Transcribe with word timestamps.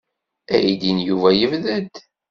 Aydi 0.55 0.91
n 0.95 0.97
Yuba 1.07 1.29
yebded. 1.39 1.93